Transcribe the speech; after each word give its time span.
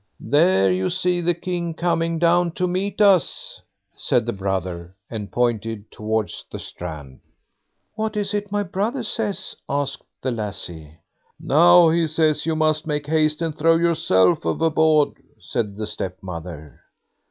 "There 0.19 0.71
you 0.71 0.89
see 0.89 1.21
the 1.21 1.35
King 1.35 1.75
coming 1.75 2.17
down 2.17 2.53
to 2.53 2.67
meet 2.67 2.99
us", 3.01 3.61
said 3.93 4.25
the 4.25 4.33
brother, 4.33 4.95
and 5.11 5.31
pointed 5.31 5.91
towards 5.91 6.43
the 6.51 6.57
strand. 6.57 7.19
"What 7.93 8.17
is 8.17 8.33
it 8.33 8.51
my 8.51 8.63
brother 8.63 9.03
says", 9.03 9.55
asked 9.69 10.01
the 10.23 10.31
lassie. 10.31 10.97
"Now 11.39 11.89
he 11.89 12.07
says 12.07 12.47
you 12.47 12.55
must 12.55 12.87
make 12.87 13.05
haste 13.05 13.43
and 13.43 13.55
throw 13.55 13.75
yourself 13.75 14.43
overboard", 14.43 15.21
said 15.37 15.75
the 15.75 15.85
stepmother. 15.85 16.79